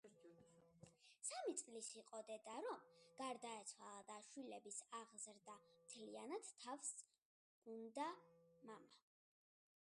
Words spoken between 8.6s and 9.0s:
მამამ.